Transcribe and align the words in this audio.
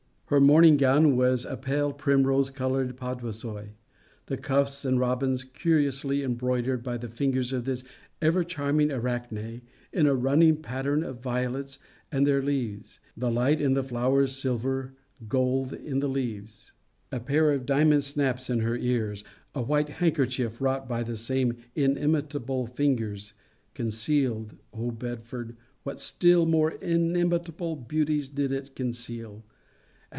Her 0.33 0.39
morning 0.39 0.77
gown 0.77 1.17
was 1.17 1.43
a 1.43 1.57
pale 1.57 1.91
primrose 1.91 2.49
coloured 2.51 2.95
paduasoy: 2.95 3.71
the 4.27 4.37
cuffs 4.37 4.85
and 4.85 4.97
robins 4.97 5.43
curiously 5.43 6.23
embroidered 6.23 6.83
by 6.83 6.95
the 6.95 7.09
fingers 7.09 7.51
of 7.51 7.65
this 7.65 7.83
ever 8.21 8.45
charming 8.45 8.93
Arachne, 8.93 9.61
in 9.91 10.07
a 10.07 10.15
running 10.15 10.55
pattern 10.61 11.03
of 11.03 11.19
violets 11.19 11.79
and 12.13 12.25
their 12.25 12.41
leaves, 12.41 13.01
the 13.17 13.29
light 13.29 13.59
in 13.59 13.73
the 13.73 13.83
flowers 13.83 14.33
silver, 14.33 14.93
gold 15.27 15.73
in 15.73 15.99
the 15.99 16.07
leaves. 16.07 16.71
A 17.11 17.19
pair 17.19 17.51
of 17.51 17.65
diamond 17.65 18.05
snaps 18.05 18.49
in 18.49 18.61
her 18.61 18.77
ears. 18.77 19.25
A 19.53 19.61
white 19.61 19.89
handkerchief 19.89 20.61
wrought 20.61 20.87
by 20.87 21.03
the 21.03 21.17
same 21.17 21.57
inimitable 21.75 22.67
fingers 22.67 23.33
concealed 23.73 24.55
O 24.73 24.91
Belford! 24.91 25.57
what 25.83 25.99
still 25.99 26.45
more 26.45 26.71
inimitable 26.71 27.75
beauties 27.75 28.29
did 28.29 28.53
it 28.53 28.67
not 28.69 28.75
conceal! 28.75 29.43